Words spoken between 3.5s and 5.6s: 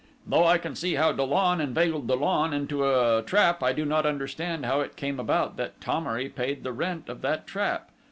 I do not understand how it came about